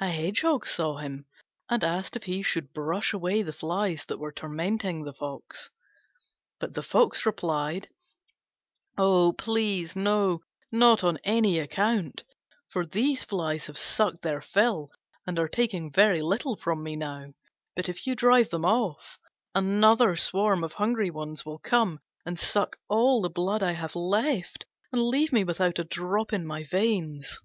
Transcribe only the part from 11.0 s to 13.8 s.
on any account, for these flies have